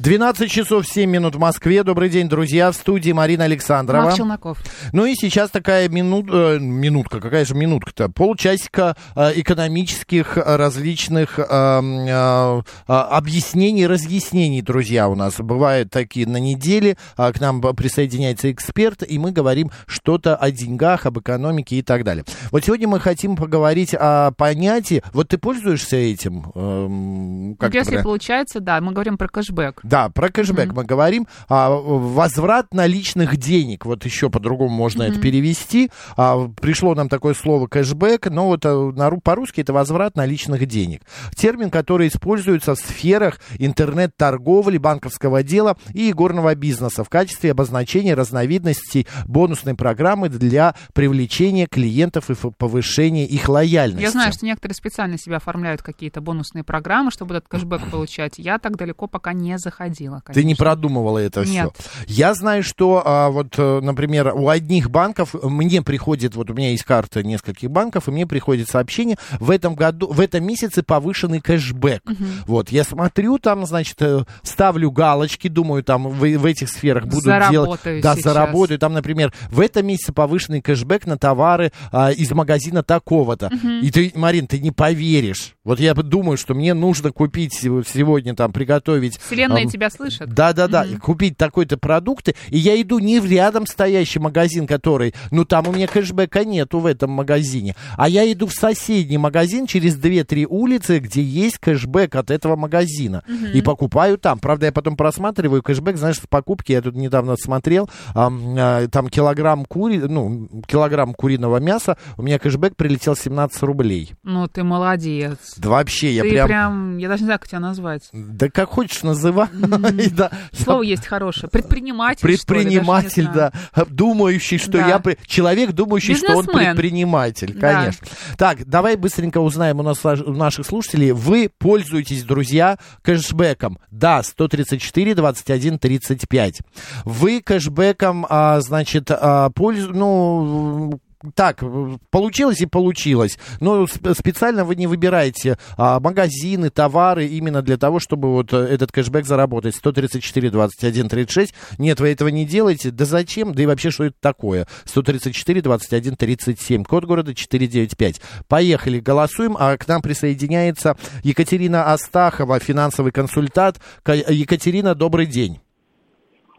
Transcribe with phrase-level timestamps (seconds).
[0.00, 1.82] 12 часов 7 минут в Москве.
[1.82, 2.70] Добрый день, друзья.
[2.70, 4.04] В студии Марина Александрова.
[4.04, 4.58] Марк Челноков.
[4.94, 8.08] Ну и сейчас такая минут, э, минутка, какая же минутка-то?
[8.08, 16.26] Полчасика э, экономических э, различных э, э, э, объяснений, разъяснений, друзья, у нас бывают такие
[16.26, 16.96] на неделе.
[17.18, 22.04] Э, к нам присоединяется эксперт, и мы говорим что-то о деньгах, об экономике и так
[22.04, 22.24] далее.
[22.52, 25.02] Вот сегодня мы хотим поговорить о понятии.
[25.12, 26.50] Вот ты пользуешься этим?
[26.54, 28.04] Эм, как Если это?
[28.04, 29.82] получается, да, мы говорим про кэшбэк.
[29.90, 31.26] Да, про кэшбэк мы говорим.
[31.48, 35.90] А, возврат наличных денег, вот еще по-другому можно это перевести.
[36.16, 40.64] А, пришло нам такое слово кэшбэк, но вот а, на ру- по-русски это возврат наличных
[40.66, 41.02] денег.
[41.34, 49.08] Термин, который используется в сферах интернет-торговли, банковского дела и игорного бизнеса в качестве обозначения разновидностей
[49.26, 54.02] бонусной программы для привлечения клиентов и повышения их лояльности.
[54.02, 58.34] Я знаю, что некоторые специально себя оформляют какие-то бонусные программы, чтобы этот кэшбэк получать.
[58.38, 60.22] Я так далеко пока не заходила.
[60.26, 60.64] Ты не конечно.
[60.64, 61.72] продумывала это Нет.
[61.76, 61.90] все.
[62.06, 66.70] Я знаю, что а, вот, э, например, у одних банков мне приходит, вот у меня
[66.70, 71.40] есть карта нескольких банков, и мне приходит сообщение, в этом году, в этом месяце повышенный
[71.40, 72.02] кэшбэк.
[72.46, 77.22] Вот, я смотрю там, значит, э, ставлю галочки, думаю, там в, в этих сферах буду
[77.22, 77.50] делать.
[77.50, 78.24] Заработаю Да, сейчас.
[78.24, 78.78] заработаю.
[78.78, 83.50] Там, например, в этом месяце повышенный кэшбэк на товары а, из магазина такого-то.
[83.82, 85.54] И ты, Марин, ты не поверишь.
[85.64, 90.28] Вот я думаю, что мне нужно купить сего- сегодня там, приготовить Вселенная ам, тебя слышит?
[90.32, 90.84] да, да, да.
[90.84, 92.34] И купить такой-то продукты.
[92.48, 96.78] И я иду не в рядом стоящий магазин, который, ну там у меня кэшбэка нету
[96.78, 97.74] в этом магазине.
[97.96, 103.22] А я иду в соседний магазин через 2-3 улицы, где есть кэшбэк от этого магазина.
[103.52, 104.38] И покупаю там.
[104.38, 109.08] Правда, я потом просматриваю кэшбэк, знаешь, в покупке, я тут недавно смотрел, ам, а, там
[109.08, 114.12] килограмм кури, ну, килограмм куриного мяса, у меня кэшбэк прилетел 17 рублей.
[114.22, 115.38] Ну, ты молодец.
[115.56, 116.46] Да вообще, я ты прям...
[116.46, 116.98] прям...
[116.98, 118.08] я даже не знаю, как тебя назвать.
[118.12, 119.48] Да как хочешь называй.
[120.52, 121.48] Слово есть хорошее.
[121.50, 123.52] Предприниматель, Предприниматель, да.
[123.88, 125.02] Думающий, что я...
[125.26, 128.06] Человек, думающий, что он предприниматель, конечно.
[128.36, 131.12] Так, давай быстренько узнаем у, нас, у наших слушателей.
[131.12, 133.78] Вы пользуетесь, друзья, кэшбэком?
[133.90, 136.58] Да, 134, 21, 35.
[137.04, 139.92] Вы кэшбэком, а, значит, а, пользу...
[139.92, 141.00] Ну,
[141.34, 141.62] так,
[142.10, 143.38] получилось и получилось.
[143.60, 148.56] Но сп- специально вы не выбираете а, магазины, товары именно для того, чтобы вот э,
[148.56, 149.74] этот кэшбэк заработать.
[149.76, 151.54] 134, 21, 36.
[151.78, 152.90] Нет, вы этого не делаете.
[152.90, 153.54] Да зачем?
[153.54, 154.66] Да и вообще, что это такое?
[154.86, 156.84] 134, 21, 37.
[156.84, 158.20] Код города 495.
[158.48, 159.56] Поехали, голосуем.
[159.58, 163.78] А к нам присоединяется Екатерина Астахова, финансовый консультант.
[164.02, 165.60] Ка- Екатерина, добрый день.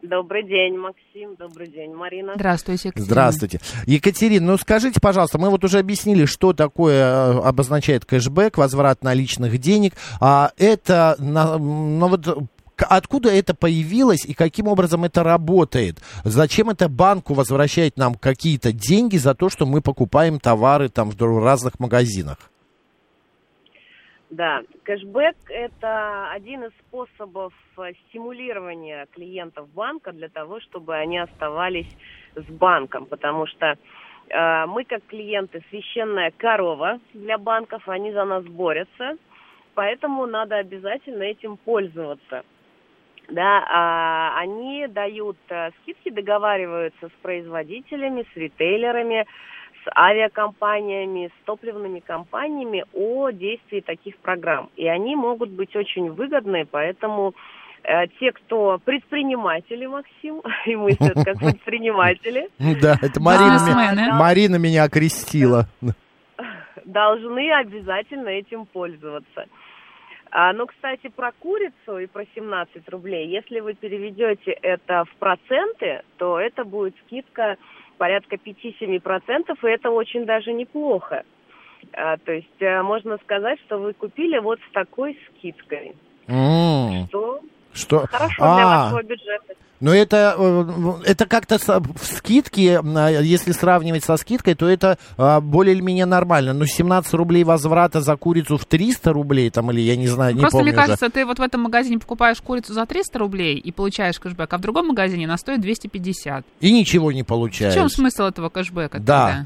[0.02, 1.36] Добрый день, Максим.
[1.38, 2.34] Добрый день, Марина.
[2.36, 3.06] Здравствуйте, Екатерина.
[3.06, 3.60] Здравствуйте.
[3.86, 9.58] Екатерина, ну скажите, пожалуйста, мы вот уже объяснили, что такое э, обозначает кэшбэк, возврат наличных
[9.60, 9.94] денег.
[10.20, 12.26] А это, на- ну вот
[12.76, 16.00] к- Откуда это появилось и каким образом это работает?
[16.24, 21.40] Зачем это банку возвращает нам какие-то деньги за то, что мы покупаем товары там в
[21.44, 22.38] разных магазинах?
[24.32, 31.90] Да, кэшбэк– это один из способов э, стимулирования клиентов банка для того, чтобы они оставались
[32.36, 33.76] с банком, потому что
[34.30, 39.18] э, мы, как клиенты, священная корова для банков, они за нас борются,
[39.76, 42.44] поэтому надо обязательно этим пользоваться.
[43.28, 49.26] Да, а, они дают э, скидки, договариваются с производителями, с ритейлерами,
[49.84, 54.70] с авиакомпаниями, с топливными компаниями о действии таких программ.
[54.76, 57.34] И они могут быть очень выгодны, поэтому
[57.84, 62.50] э, те, кто предприниматели, Максим, и мыслят как предприниматели,
[62.82, 65.68] Да, это Марина, Марина меня окрестила.
[66.86, 69.46] должны обязательно этим пользоваться.
[70.32, 73.28] А, ну, кстати, про курицу и про 17 рублей.
[73.28, 77.58] Если вы переведете это в проценты, то это будет скидка
[78.02, 81.22] порядка 5-7%, и это очень даже неплохо.
[81.94, 85.94] А, то есть э, можно сказать, что вы купили вот с такой скидкой.
[86.28, 87.06] М.
[87.10, 87.42] Что
[87.74, 88.06] Что?
[88.12, 89.54] Хорошо для А, вашего бюджета.
[89.80, 95.42] Но это, э, это как-то в скидке, а, если сравнивать со скидкой, то это а,
[95.42, 96.54] более или менее нормально.
[96.54, 100.42] Но 17 рублей возврата за курицу в 300 рублей, там, или я не знаю, не
[100.42, 100.86] Просто, помню мне уже.
[100.88, 104.58] кажется, ты вот в этом магазине покупаешь курицу за 300 рублей и получаешь кэшбэк, а
[104.60, 106.46] в другом магазине она стоит 250.
[106.60, 107.74] И ничего не В получаешь.
[107.74, 109.00] чем смысл этого кэшбэка?
[109.00, 109.26] Да.
[109.28, 109.46] тогда?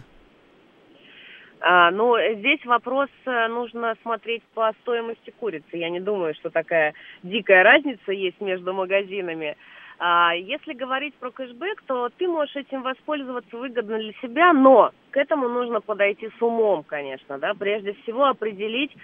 [1.67, 5.77] А, ну, здесь вопрос э, нужно смотреть по стоимости курицы.
[5.77, 9.57] Я не думаю, что такая дикая разница есть между магазинами.
[9.97, 15.17] А, если говорить про кэшбэк, то ты можешь этим воспользоваться выгодно для себя, но к
[15.17, 18.95] этому нужно подойти с умом, конечно, да, прежде всего определить,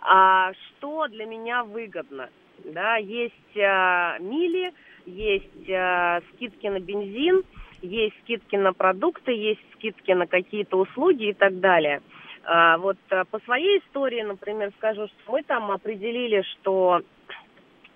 [0.00, 2.30] а, что для меня выгодно.
[2.64, 4.72] Да, есть мили,
[5.06, 5.62] есть
[6.34, 7.44] скидки на бензин,
[7.82, 12.02] есть скидки на продукты, есть скидки на какие-то услуги и так далее.
[12.44, 17.02] А, вот а, по своей истории, например, скажу, что мы там определили, что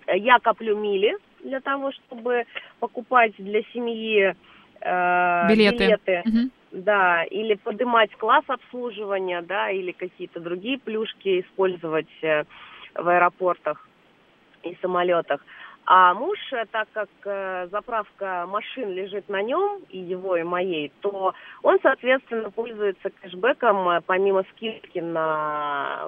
[0.07, 2.45] я коплю мили для того, чтобы
[2.79, 4.35] покупать для семьи
[4.81, 6.21] э, Билеты.
[6.25, 6.51] Мгм.
[6.71, 12.43] да, или поднимать класс обслуживания, да, или какие-то другие плюшки использовать э,
[12.95, 13.87] в аэропортах
[14.63, 15.41] и самолетах.
[15.85, 20.91] А муж, э, так как э, заправка машин лежит на нем, и его, и моей,
[21.01, 26.07] то он, соответственно, пользуется кэшбэком, э, помимо скидки на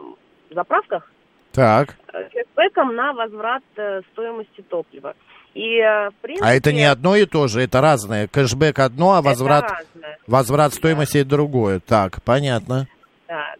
[0.50, 1.12] заправках,
[1.51, 1.98] Так.
[2.13, 5.13] э, кэшбэком на возврат э, стоимости топлива.
[5.54, 8.27] И, э, в принципе, А это не одно и то же, это разное.
[8.27, 9.86] Кэшбэк одно, а возврат,
[10.25, 11.81] возврат стоимости другое.
[11.81, 12.88] Так, понятно.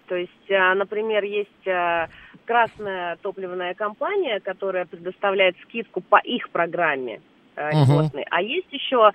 [0.08, 2.08] То есть, а, например, есть а,
[2.46, 7.22] красная топливная компания, которая предоставляет скидку по их программе
[7.56, 7.84] Мгм.
[7.84, 9.12] льготной, а есть еще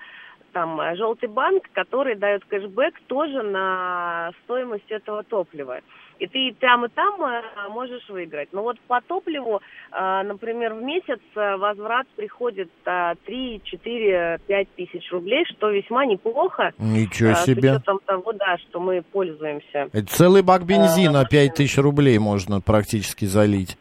[0.51, 5.81] там а, желтый банк, который дает кэшбэк тоже на стоимость этого топлива.
[6.21, 8.49] И ты там, и там а, можешь выиграть.
[8.51, 9.59] Но вот по топливу,
[9.91, 16.05] а, например, в месяц а, возврат приходит а, 3, 4, 5 тысяч рублей, что весьма
[16.05, 16.73] неплохо.
[16.77, 17.71] Ничего а, С себе.
[17.71, 19.89] учетом того, да, что мы пользуемся.
[19.91, 23.75] Это целый бак бензина, А, 5 тысяч рублей можно практически залить.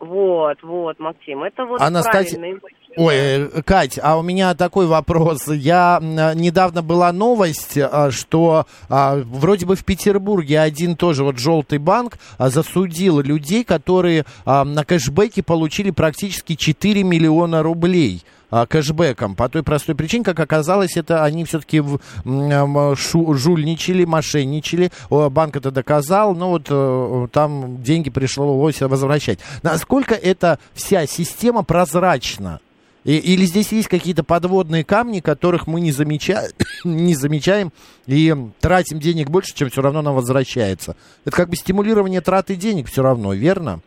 [0.00, 2.60] Вот, вот, Максим, это вот Анастасия- правильные.
[2.96, 5.46] Ой, э, Кать, а у меня такой вопрос.
[5.48, 11.38] Я э, недавно была новость, а, что а, вроде бы в Петербурге один тоже вот
[11.38, 19.34] желтый банк а, засудил людей, которые а, на кэшбэке получили практически 4 миллиона рублей кэшбэком.
[19.34, 21.82] По той простой причине, как оказалось, это они все-таки
[22.24, 24.90] жульничали, мошенничали.
[25.10, 29.38] Банк это доказал, но вот э, там деньги пришлось возвращать.
[29.62, 32.60] Насколько эта вся система прозрачна?
[33.04, 36.50] Или здесь есть какие-то подводные камни, которых мы не, замеча-
[36.84, 37.72] не замечаем
[38.06, 40.96] и тратим денег больше, чем все равно нам возвращается?
[41.24, 43.80] Это как бы стимулирование траты денег все равно, верно?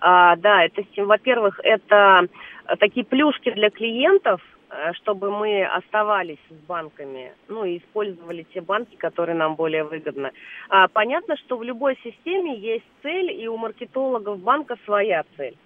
[0.00, 2.26] А, да, это, во-первых, это
[2.76, 4.40] такие плюшки для клиентов,
[4.70, 10.32] э, чтобы мы оставались с банками, ну и использовали те банки, которые нам более выгодны.
[10.68, 15.56] А, понятно, что в любой системе есть цель, и у маркетологов банка своя цель.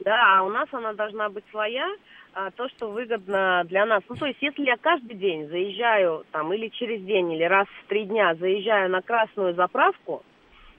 [0.00, 1.88] Да, а у нас она должна быть своя,
[2.34, 4.02] а, то, что выгодно для нас.
[4.08, 7.88] Ну, то есть, если я каждый день заезжаю, там, или через день, или раз в
[7.88, 10.24] три дня заезжаю на красную заправку,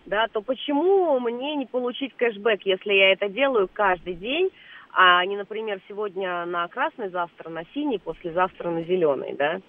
[0.05, 4.51] да, то почему мне не получить кэшбэк, если я это делаю каждый день,
[4.95, 9.59] а не, например, сегодня на красный, завтра на синий, послезавтра на зеленый, да?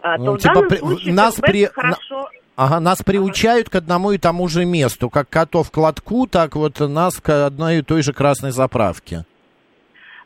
[0.00, 2.28] А, Ну, в типа данном при- случае нас при- хорошо...
[2.56, 6.80] Ага, нас приучают к одному и тому же месту, как котов к лотку, так вот
[6.80, 9.24] нас к одной и той же красной заправке.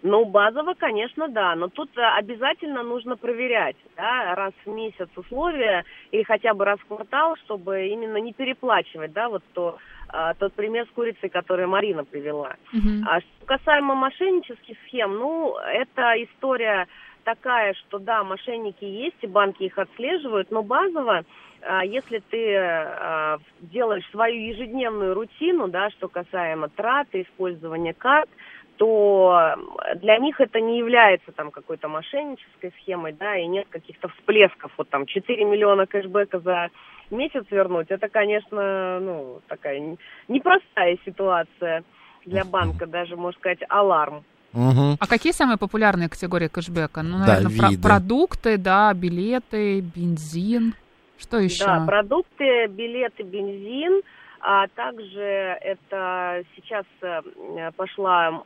[0.04, 5.85] Ну, базово, конечно, да, но тут э, обязательно нужно проверять, да, раз в месяц условия
[6.11, 9.78] или хотя бы раз в квартал, чтобы именно не переплачивать, да, вот то,
[10.12, 12.57] а, тот пример с курицей, который Марина привела.
[12.73, 13.04] Мгм.
[13.09, 16.87] А что касаемо мошеннических схем, ну, это история
[17.25, 21.25] такая, что да, мошенники есть, и банки их отслеживают, но базово,
[21.62, 28.28] а, если ты а, делаешь свою ежедневную рутину, да, что касаемо траты, использования карт,
[28.76, 29.54] то
[29.97, 34.88] для них это не является там какой-то мошеннической схемой, да, и нет каких-то всплесков, вот
[34.88, 36.71] там 4 миллиона кэшбэка за
[37.12, 39.97] месяц вернуть, это, конечно, ну, такая
[40.28, 41.85] непростая ситуация
[42.25, 44.25] для банка, даже, можно сказать, аларм.
[44.52, 44.97] Мгм.
[45.00, 47.02] А какие самые популярные категории кэшбэка?
[47.02, 47.83] Ну, Да, наверное, про- виды.
[47.83, 50.75] продукты, да, билеты, бензин.
[51.19, 51.64] Что еще?
[51.64, 54.02] Да, продукты, билеты, бензин,
[54.40, 58.42] а также это сейчас э, пошла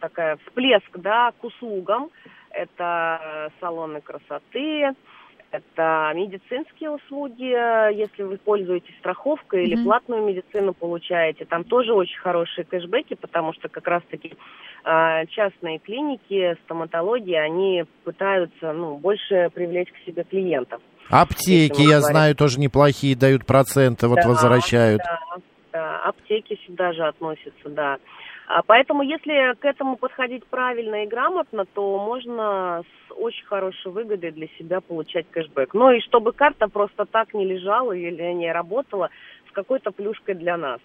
[0.00, 2.10] такая всплеск, да, к услугам.
[2.50, 4.92] Это э, салоны красоты,
[5.50, 7.42] Это медицинские услуги,
[7.96, 9.84] если вы пользуетесь страховкой или Мгм.
[9.84, 14.34] платную медицину получаете, там тоже очень хорошие кэшбэки, потому что как раз-таки
[14.84, 20.80] э, частные клиники, стоматологии, они пытаются ну, больше привлечь к себе клиентов.
[21.10, 22.00] Аптеки, я говорим.
[22.00, 25.02] знаю, тоже неплохие дают проценты, вот Да, возвращают.
[25.02, 25.18] Да,
[25.72, 27.98] да, аптеки сюда же относятся, да.
[28.52, 34.32] А Поэтому, если к этому подходить правильно и грамотно, то можно с очень хорошей выгодой
[34.32, 35.72] для себя получать кэшбэк.
[35.72, 39.10] Ну и чтобы карта просто так не лежала или не работала
[39.48, 40.80] с какой-то плюшкой для нас.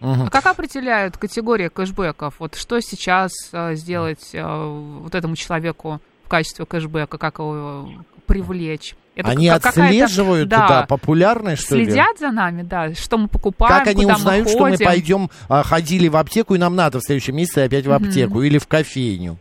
[0.00, 0.28] Мгм.
[0.28, 2.40] А как определяют категории кэшбэков?
[2.40, 7.86] Вот что сейчас э, сделать э, вот этому человеку в качестве кэшбэка, как его
[8.26, 8.94] привлечь?
[9.14, 11.84] Это Они отслеживают, да, да, популярные, что ли?
[11.84, 15.30] следят за нами, да, что мы покупаем, Как они куда узнают, мы что мы пойдем,
[15.48, 18.66] а, ходили в аптеку, и нам надо в следующем месяце опять в аптеку или в
[18.66, 19.38] кофейню?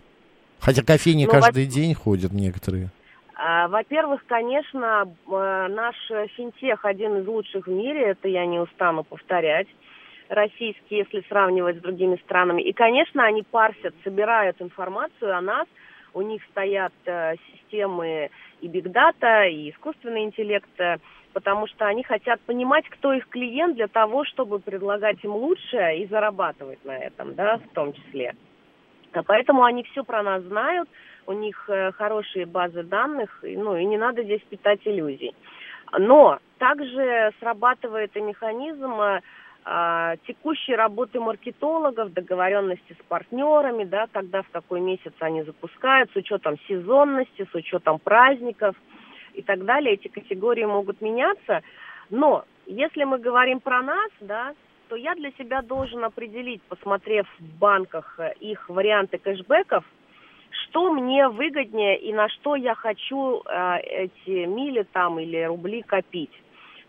[0.60, 2.90] Хотя кофейни Ну, каждый день ходят некоторые.
[3.36, 5.96] А, Во-первых, конечно, э, наш
[6.38, 9.68] финтех один из лучших в мире, это я не устану повторять,
[10.30, 12.62] российский, если сравнивать с другими странами.
[12.62, 15.68] И, конечно, они парсят, собирают информацию о нас,
[16.14, 18.30] у них стоят э, системы
[18.62, 20.98] и бигдата, и искусственный интеллект, э,
[21.34, 26.08] потому что они хотят понимать, кто их клиент для того, чтобы предлагать им лучшее и
[26.08, 28.36] зарабатывать на этом, да, в том числе.
[29.14, 30.90] А Поэтому они все про нас знают,
[31.26, 35.36] у них э, хорошие базы данных, ну и не надо здесь питать иллюзий.
[35.98, 38.94] Но также срабатывает и механизм
[39.66, 46.16] а, текущей работы маркетологов, договоренности с партнерами, да, когда в какой месяц они запускают, с
[46.16, 48.76] учетом сезонности, с учетом праздников
[49.34, 49.94] и так далее.
[49.94, 51.62] Эти категории могут меняться.
[52.10, 54.54] Но если мы говорим про нас, да,
[54.90, 59.86] то я для себя должен определить, посмотрев в банках э, их варианты кэшбэков,
[60.52, 66.43] что мне выгоднее и на что я хочу э, эти мили там или рубли копить.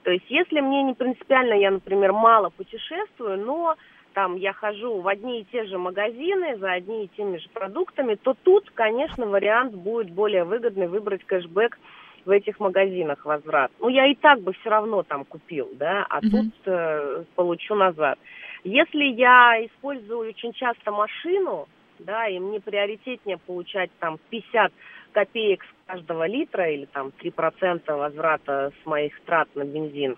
[0.05, 3.75] То есть, если мне не принципиально, я, например, мало путешествую, но
[4.13, 8.15] там я хожу в одни и те же магазины за одни и теми же продуктами,
[8.15, 11.79] то тут, конечно, вариант будет более выгодный выбрать кэшбэк
[12.27, 13.73] в этих магазинах возврат.
[13.81, 16.31] Ну, я и так бы все равно там купил, да, а Мгм.
[16.31, 18.19] тут э, получу назад.
[18.63, 21.67] Если я использую очень часто машину,
[21.99, 24.73] да, и мне приоритетнее получать там 50
[25.15, 30.17] копеек с каждого литра или там 3% возврата с моих трат на бензин,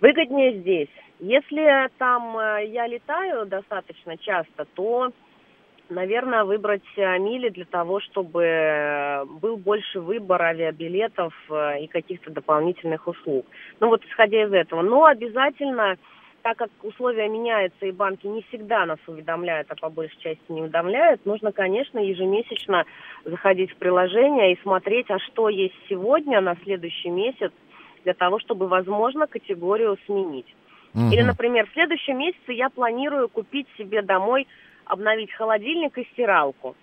[0.00, 0.88] выгоднее здесь.
[1.20, 5.12] Если там э, я летаю достаточно часто, то,
[5.88, 11.32] наверное, выбрать э, мили для того, чтобы э, был больше выбор авиабилетов
[11.80, 13.46] и каких-то дополнительных услуг.
[13.80, 14.82] Ну вот исходя из этого.
[14.82, 15.96] Но обязательно
[16.44, 20.60] так как условия меняются и банки не всегда нас уведомляют, а по большей части не
[20.60, 22.84] уведомляют, нужно, конечно, ежемесячно
[23.24, 27.50] заходить в приложение и смотреть, а что есть сегодня на следующий месяц,
[28.04, 30.54] для того, чтобы, возможно, категорию сменить.
[30.92, 31.12] Мгм.
[31.12, 34.46] Или, например, в следующем месяце я планирую купить себе домой,
[34.84, 36.76] обновить холодильник и стиралку.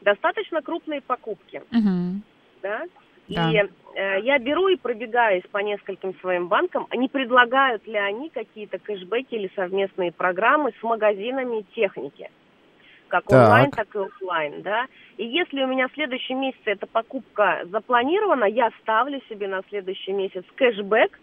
[0.00, 2.22] Достаточно крупные покупки Мгм.
[2.62, 2.84] да?
[3.30, 3.50] Да.
[3.50, 6.86] И э, я беру и пробегаюсь по нескольким своим банкам.
[6.94, 12.30] Не предлагают ли они какие-то кэшбэки или совместные программы с магазинами техники?
[13.08, 13.44] Как Так.
[13.44, 14.86] онлайн, так и офлайн, да?
[15.16, 20.12] И если у меня в следующем месяце эта покупка запланирована, я ставлю себе на следующий
[20.12, 21.18] месяц кэшбэк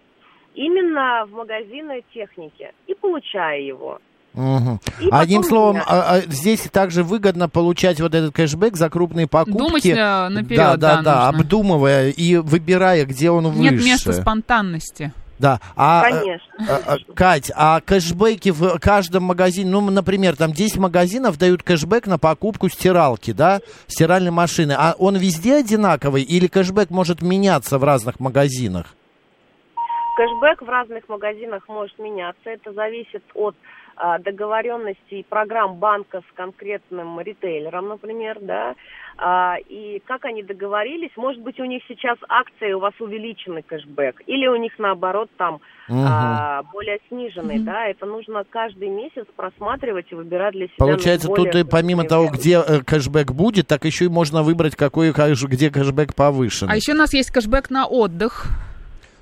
[0.56, 4.00] именно в магазины техники и получаю его.
[4.36, 9.58] И Одним словом, а- а здесь также выгодно получать вот этот кэшбэк за крупные покупки.
[9.58, 11.40] Думать, э, наперед, да, да, да, да, нужно.
[11.40, 13.74] обдумывая и выбирая, где он выше.
[13.74, 15.12] Нет места спонтанности.
[15.40, 15.60] Да.
[15.76, 16.48] А, Конечно.
[16.68, 22.08] а, а, Кать, а кэшбэки в каждом магазине, ну, например, там 10 магазинов дают кэшбэк
[22.08, 24.76] на покупку стиралки, да, стиральной машины.
[24.78, 28.88] А он везде одинаковый или кэшбэк может меняться в разных магазинах?
[30.18, 32.50] Кэшбэк в разных магазинах может меняться.
[32.50, 33.56] Это зависит от
[33.96, 38.74] а, договоренности и программ банка с конкретным ритейлером, например, да.
[39.20, 44.24] А, и как они договорились, может быть, у них сейчас акции, у вас увеличенный кэшбэк,
[44.26, 47.66] или у них наоборот там а, более сниженный, Мгм.
[47.66, 47.86] да.
[47.86, 50.78] Это нужно каждый месяц просматривать и выбирать для себя.
[50.80, 55.12] Получается, тут и помимо того, где э, кэшбэк будет, так еще и можно выбрать, какой,
[55.12, 56.70] где кэшбэк повышен.
[56.72, 58.67] А еще у нас есть кэшбэк на отдых.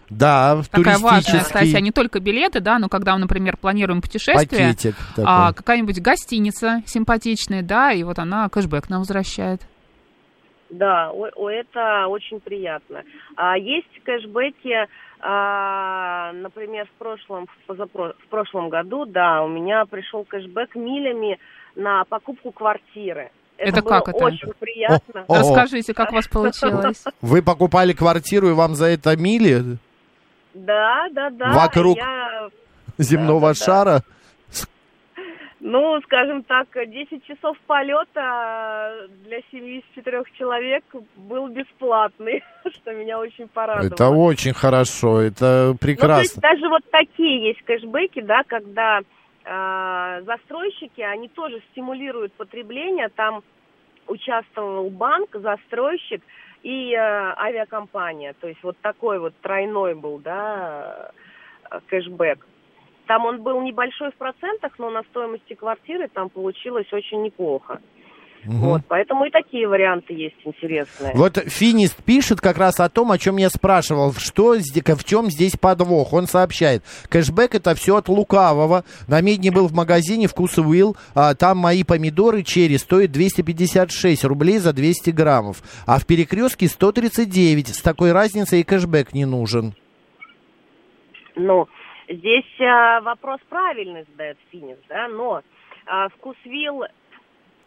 [0.09, 1.79] Да, в Такая важная туристический статья.
[1.79, 5.23] Не только билеты, да, но когда мы, например, планируем путешествие, пакетик такой.
[5.27, 9.61] а, какая-нибудь гостиница симпатичная, да, и вот она кэшбэк нам возвращает.
[10.69, 13.03] Да, о- о, это очень приятно.
[13.35, 14.87] А есть кэшбэки,
[15.21, 21.39] а, например, в прошлом, в, позапро- в прошлом году, да, у меня пришел кэшбэк милями
[21.75, 23.31] на покупку квартиры.
[23.57, 24.25] Это было как это?
[24.25, 25.23] очень приятно.
[25.27, 27.03] О, Расскажите, как у вас получилось?
[27.21, 29.77] Вы покупали квартиру, и вам за это мили
[30.55, 31.51] Да, да, да.
[31.53, 31.97] Вокруг.
[31.97, 32.49] Я,
[32.97, 33.65] земного Да-да-да.
[33.65, 34.01] шара?
[35.59, 40.83] ну, скажем так, 10 часов полета для семьи из четырех человек
[41.15, 43.87] был бесплатный, что меня очень порадовало.
[43.87, 46.41] Это очень хорошо, это Ну, то есть прекрасно.
[46.41, 48.99] даже вот такие есть кэшбэки, да, когда
[49.43, 53.41] э, застройщики, они тоже стимулируют потребление, там
[54.07, 56.21] участвовал банк, застройщик
[56.65, 61.11] и э, авиакомпания, то есть вот такой вот тройной был, да,
[61.69, 62.39] э, кэшбэк.
[63.05, 67.79] Там он был небольшой в процентах, но на стоимости квартиры там получилось очень неплохо.
[68.45, 68.57] Мгм.
[68.59, 71.13] Вот, поэтому и такие варианты есть интересные.
[71.15, 75.57] Вот Финист пишет как раз о том, о чем я спрашивал, что, в чем здесь
[75.57, 76.13] подвох.
[76.13, 78.83] Он сообщает, кэшбэк это все от лукавого.
[79.07, 84.59] На медне был в магазине вкус Уилл, а, там мои помидоры черри стоят 256 рублей
[84.59, 87.69] за 200 граммов, а в перекрестке 139.
[87.69, 89.73] С такой разницей и кэшбэк не нужен.
[91.35, 91.67] Ну,
[92.07, 95.41] здесь а, вопрос правильный задает Финис, да, но
[95.85, 96.83] а, вкусвилл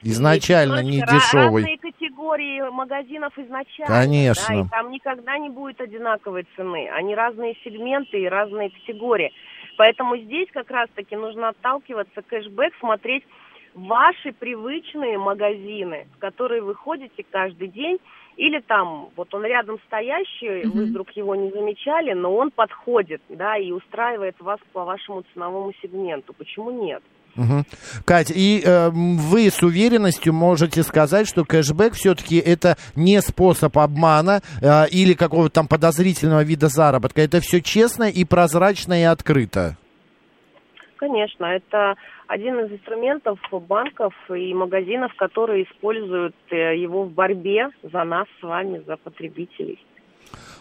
[0.03, 1.63] Изначально не дешевый.
[1.65, 3.95] Разные категории магазинов изначально.
[3.95, 4.55] Конечно.
[4.55, 6.89] Да, и там никогда не будет одинаковой цены.
[6.91, 9.33] Они разные сегменты и разные категории.
[9.77, 13.25] Поэтому здесь как раз-таки нужно отталкиваться кэшбэк, смотреть
[13.75, 17.99] ваши привычные магазины, в которые вы ходите каждый день,
[18.37, 20.91] или там, вот он рядом стоящий, вы Мгм.
[20.91, 26.33] вдруг его не замечали, но он подходит, да, и устраивает вас по вашему ценовому сегменту.
[26.33, 27.03] Почему нет?
[27.39, 27.65] Мгм.
[28.05, 34.41] Кать, и э, вы с уверенностью можете сказать, что кэшбэк все-таки это не способ обмана
[34.61, 37.23] э, или какого-то там подозрительного вида заработка.
[37.23, 39.77] Это все честно и прозрачно и открыто.
[40.97, 41.95] Конечно, это
[42.27, 48.43] один из инструментов банков и магазинов, которые используют э, его в борьбе за нас с
[48.43, 49.79] вами, за потребителей.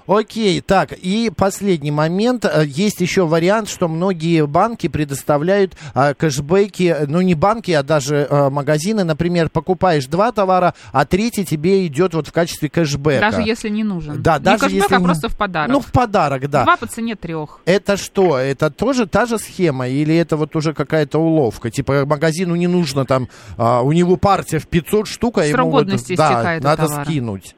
[0.08, 2.46] Окей, так, и последний момент.
[2.46, 8.28] Э, Есть еще вариант, что многие банки предоставляют э, кэшбэки, ну не банки, а даже
[8.30, 9.04] э, магазины.
[9.04, 13.20] Например, покупаешь два товара, а третий тебе идет вот в качестве кэшбэка.
[13.20, 14.22] Даже если не нужен.
[14.22, 15.72] Да, не даже кэшбэк, если а просто в подарок.
[15.72, 16.64] Ну, в подарок, да.
[16.64, 17.60] Два по цене трех.
[17.66, 18.38] Это что?
[18.38, 19.88] Это тоже та же схема?
[19.88, 21.70] Или это вот уже какая-то уловка?
[21.70, 25.72] Типа магазину не нужно там, а, у него партия в 500 штук, а Срок ему
[25.72, 27.04] вот, годности да, истекает у надо товара.
[27.06, 27.56] скинуть.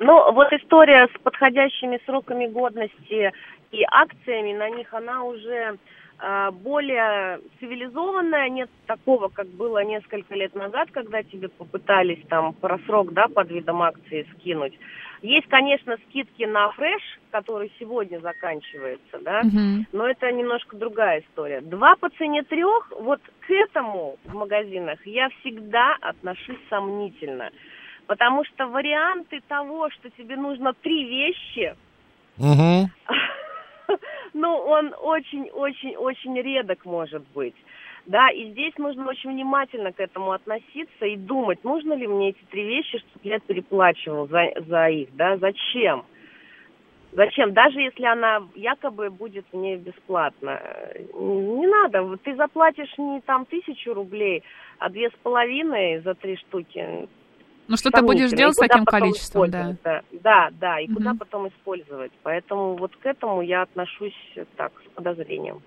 [0.00, 3.32] Ну, вот история с подходящими сроками годности
[3.70, 5.76] и акциями на них, она уже
[6.18, 12.78] э, более цивилизованная, нет такого, как было несколько лет назад, когда тебе попытались там про
[12.86, 14.72] срок, да, под видом акции скинуть.
[15.20, 19.86] Есть, конечно, скидки на фреш, который сегодня заканчивается, да, Мгм.
[19.92, 21.60] но это немножко другая история.
[21.60, 27.50] Два по цене трех, вот к этому в магазинах я всегда отношусь сомнительно.
[28.06, 31.74] Потому что варианты того, что тебе нужно три вещи,
[34.32, 37.54] ну, он очень-очень-очень редок может быть.
[38.06, 42.42] Да, и здесь нужно очень внимательно к этому относиться и думать, нужно ли мне эти
[42.50, 46.04] три вещи, чтобы я переплачивал за, за их, да, зачем?
[47.12, 47.52] Зачем?
[47.52, 50.60] Даже если она якобы будет мне бесплатно.
[51.14, 54.44] Не надо, ты заплатишь не там тысячу рублей,
[54.78, 57.08] а две с половиной за три штуки.
[57.70, 59.76] Ну, что ты будешь делать с куда таким количеством, да.
[59.84, 60.50] да.
[60.58, 61.18] Да, и куда Мгм.
[61.18, 62.10] потом использовать.
[62.24, 64.12] Поэтому вот к этому я отношусь
[64.56, 65.62] так, с подозрением.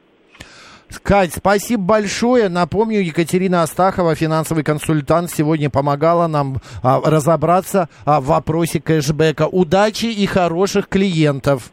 [1.02, 2.50] Кать, спасибо большое.
[2.50, 9.48] Напомню, Екатерина Астахова, финансовый консультант, сегодня помогала нам а, разобраться а, в вопросе кэшбэка.
[9.48, 11.72] Удачи и хороших клиентов.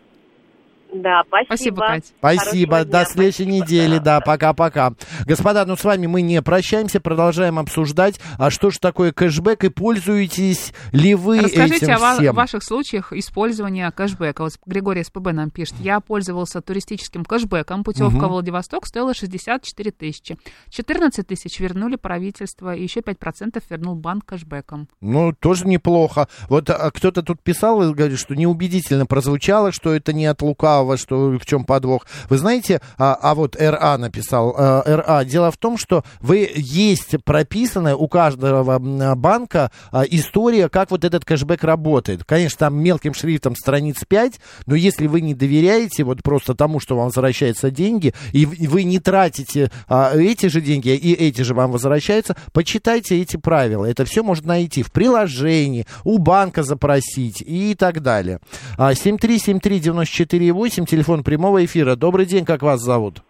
[0.92, 1.46] Да, спасибо.
[1.46, 2.04] Спасибо, Кать.
[2.18, 2.72] Спасибо.
[2.78, 3.64] Хорошего До следующей Спасибо.
[3.64, 3.98] недели.
[3.98, 4.92] Да, пока-пока.
[5.26, 9.68] Господа, ну с вами мы не прощаемся, продолжаем обсуждать, а что же такое кэшбэк и
[9.68, 12.34] пользуетесь ли вы Расскажите этим о всем?
[12.34, 14.42] ваших случаях использования кэшбэка.
[14.42, 15.74] Вот Григорий СПБ нам пишет.
[15.80, 17.84] Я пользовался туристическим кэшбэком.
[17.84, 18.26] Путевка Мгм.
[18.26, 20.38] в Владивосток стоила 64 тысячи.
[20.70, 24.88] 14 тысяч вернули правительство, и еще 5% вернул банк кэшбэком.
[25.00, 26.28] Ну, тоже неплохо.
[26.48, 30.42] Вот а, кто-то тут писал и говорит, что неубедительно прозвучало, что это не от
[30.80, 32.06] Павлова, что в чем подвох.
[32.28, 37.22] Вы знаете, а, а вот РА написал, э, РА, дело в том, что вы есть
[37.24, 38.78] прописанная у каждого
[39.14, 42.24] банка а, история, как вот этот кэшбэк работает.
[42.24, 46.96] Конечно, там мелким шрифтом страниц 5, но если вы не доверяете вот просто тому, что
[46.96, 51.72] вам возвращаются деньги, и вы не тратите а, эти же деньги, и эти же вам
[51.72, 53.84] возвращаются, почитайте эти правила.
[53.84, 58.40] Это все можно найти в приложении, у банка запросить и так далее.
[58.78, 61.96] А, 7373948 8, телефон прямого эфира.
[61.96, 63.24] Добрый день, как вас зовут?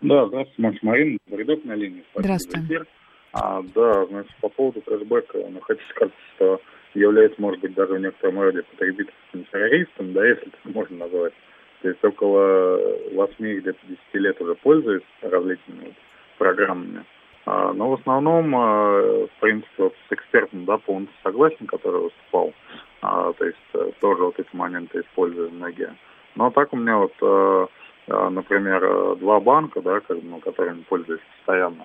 [0.00, 2.02] Да, здравствуйте, Макс Марин, Бредок на линии.
[2.12, 2.84] Спасибо здравствуйте.
[3.34, 6.62] А, да, значит, по поводу кэшбэка, ну, хочу сказать, что
[6.94, 11.34] является, может быть, даже в некотором роде потребительским террористом, да, если так можно назвать.
[11.82, 12.78] То есть около
[13.12, 15.94] 8 где-то 10 лет уже пользуюсь различными вот
[16.38, 17.04] программами.
[17.44, 22.54] А, но в основном, а, в принципе, вот с экспертом, да, полностью согласен, который выступал.
[23.02, 25.94] А, то есть э, тоже вот эти моменты используют многие.
[26.38, 27.66] Но так у меня вот, э,
[28.06, 31.84] э, например, два банка, да, ну, которыми пользуюсь постоянно.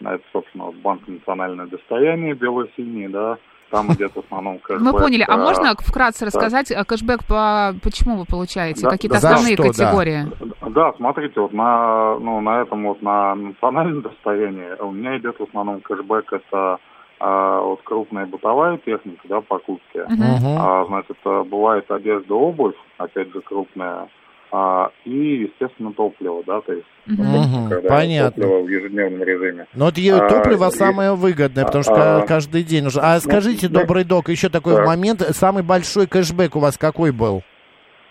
[0.00, 3.36] Это, собственно, вот банк «Национальное достояние», бело-синий, да,
[3.70, 4.80] там идет в основном кэшбэк.
[4.80, 5.26] Мы поняли.
[5.28, 6.82] А можно вкратце рассказать да.
[6.82, 8.84] кэшбэк по почему вы получаете?
[8.84, 10.24] Да, Какие-то да, основные что, категории?
[10.62, 10.70] Да.
[10.70, 15.42] да, смотрите, вот на ну на этом вот на национальном достоянии у меня идет в
[15.42, 16.78] основном кэшбэк это
[17.20, 19.98] а, вот крупная бытовая техника, да, покупки.
[19.98, 20.56] Uh-huh.
[20.58, 21.16] А, значит,
[21.48, 24.08] бывает одежда, обувь, опять же крупная
[24.52, 28.42] а, и, естественно, топливо, да, то есть угу, когда понятно.
[28.42, 29.66] топливо в ежедневном режиме.
[29.74, 33.00] Но вот а, топливо а, самое выгодное, потому что а, каждый день уже.
[33.00, 34.86] А скажите, ну, добрый док, еще такой так.
[34.86, 37.42] момент, самый большой кэшбэк у вас какой был?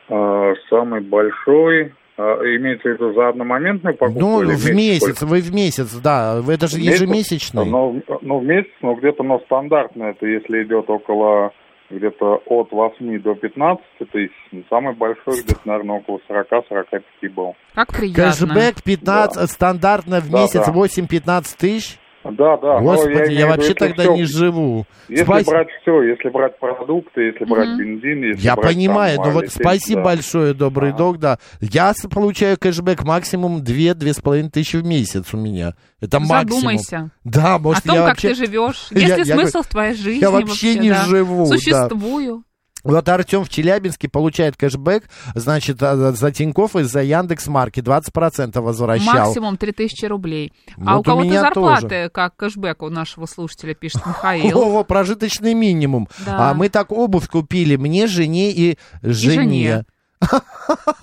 [0.08, 4.19] А, самый большой, а, имеется в виду за одномоментную покупку?
[4.19, 5.25] Ну, в месяц, сколько?
[5.25, 7.65] вы в месяц, да, это же ежемесячный.
[7.65, 11.51] Ну, ну, в месяц, но где-то, но стандартно это, если идет около
[11.89, 14.32] где-то от 8 до 15 тысяч.
[14.69, 17.01] Самый большой где-то, наверное, около 40-45
[17.34, 17.55] был.
[17.73, 18.47] Как приятно.
[18.47, 19.47] Кэшбэк 15, да.
[19.47, 20.71] стандартно в да, месяц да.
[20.71, 21.99] 8-15 тысяч?
[22.23, 22.79] Да, да.
[22.79, 24.86] Господи, я, я вообще тогда все, не живу.
[25.08, 25.45] Если Спас...
[25.45, 27.49] брать все, если брать продукты, если mm-hmm.
[27.49, 30.05] брать бензин, если Я брать, понимаю, там, но вот спасибо да.
[30.05, 30.93] большое, добрый а.
[30.93, 31.39] док, да.
[31.62, 35.75] Я получаю кэшбэк максимум 2-2,5 тысячи в месяц у меня.
[36.01, 36.49] Это максимум.
[36.49, 37.12] Задумайся.
[37.23, 38.29] Да, может, О том, я как вообще...
[38.29, 38.88] ты живешь.
[38.91, 41.05] Есть я, ли я, смысл я, в твоей жизни Я вообще, вообще не да?
[41.05, 41.45] живу.
[41.45, 42.38] Существую.
[42.38, 42.49] Да.
[42.84, 45.04] Вот Артем в Челябинске получает кэшбэк,
[45.36, 49.26] значит, а, за Тинькофф из за Яндекс Маркет 20% возвращал.
[49.26, 50.54] Максимум 3000 рублей.
[50.78, 52.10] Вот а у кого-то зарплаты, тоже.
[52.10, 54.58] как кэшбэк у нашего слушателя, пишет Михаил.
[54.58, 56.08] О, прожиточный минимум.
[56.26, 56.52] Да.
[56.52, 59.34] А мы так обувь купили мне, жене и жене.
[59.34, 59.86] И жене.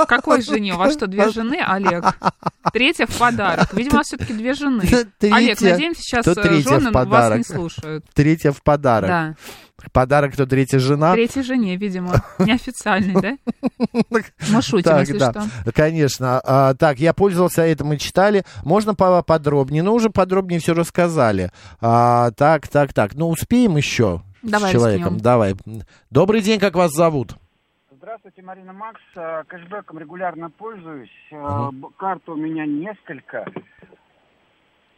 [0.09, 0.75] Какой жене?
[0.75, 2.05] У вас что, две жены, Олег?
[2.73, 3.73] Третья в подарок.
[3.73, 4.81] Видимо, все-таки две жены.
[4.81, 8.05] Третья, Олег, надеемся, сейчас э, жены вас не слушают.
[8.15, 9.09] Третья в подарок.
[9.09, 9.35] Да.
[9.93, 11.13] Подарок кто третья жена?
[11.13, 12.15] Третьей жене, видимо.
[12.39, 13.37] Неофициальный, да?
[14.11, 15.43] Мы шутим, если что.
[15.75, 16.41] Конечно.
[16.45, 18.45] А, так, я пользовался этим и читали.
[18.65, 19.83] Можно поподробнее?
[19.83, 21.51] Ну, уже подробнее все рассказали.
[21.81, 23.15] А, так, так, так.
[23.15, 25.19] Ну, успеем еще с человеком?
[25.19, 25.55] Давай.
[26.11, 27.37] Добрый день, как вас зовут?
[27.91, 29.01] Здравствуйте, Марина Макс.
[29.17, 31.11] Э, кэшбэком регулярно пользуюсь.
[31.33, 31.91] Угу.
[31.99, 33.45] Карта у меня несколько.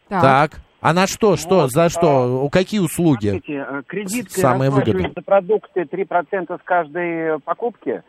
[0.09, 0.23] Так.
[0.23, 0.61] так.
[0.81, 3.31] А на что, что, вот, за что, а, какие услуги?
[3.31, 5.12] Смотрите, э, кредиткой Самые выгодные.
[5.14, 8.03] за продукты 3% с каждой покупки.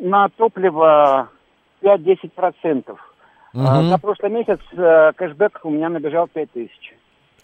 [0.00, 1.28] На топливо
[1.80, 2.98] 5-10%.
[3.54, 3.62] Угу.
[3.62, 4.58] За прошлый месяц
[5.16, 6.94] кэшбэк у меня набежал 5 тысяч.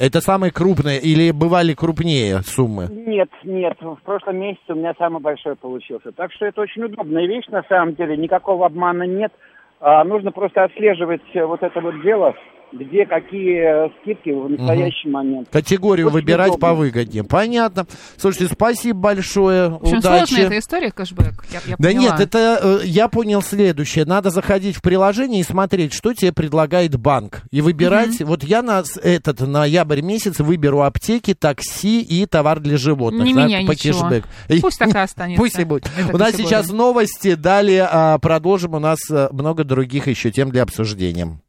[0.00, 2.88] Это самые крупные или бывали крупнее суммы?
[2.90, 3.76] Нет, нет.
[3.80, 6.10] В прошлом месяце у меня самый большой получился.
[6.12, 8.16] Так что это очень удобная вещь на самом деле.
[8.16, 9.30] Никакого обмана нет.
[9.78, 12.34] А, нужно просто отслеживать вот это вот дело
[12.72, 15.16] где какие э, скидки в настоящий угу.
[15.16, 15.48] момент.
[15.50, 16.68] Категорию Очень выбирать удобно.
[16.68, 17.24] повыгоднее.
[17.24, 17.86] Понятно.
[18.16, 19.70] Слушайте, спасибо большое.
[19.70, 20.28] В общем, Удачи.
[20.28, 21.44] сложная эта история, кэшбэк.
[21.50, 22.04] Я, я да поняла.
[22.04, 24.04] нет, это э, я понял следующее.
[24.04, 27.42] Надо заходить в приложение и смотреть, что тебе предлагает банк.
[27.50, 28.20] И выбирать.
[28.20, 28.28] Угу.
[28.28, 33.26] Вот я на этот ноябрь месяц выберу аптеки, такси и товар для животных.
[33.26, 34.08] Не да, меня по ничего.
[34.08, 34.24] кэшбэк.
[34.62, 35.42] Пусть так и останется.
[35.42, 35.90] Пусть и будет.
[36.12, 37.34] У нас сейчас новости.
[37.34, 38.74] Далее а, продолжим.
[38.74, 41.40] У нас а, много других еще тем для обсуждения.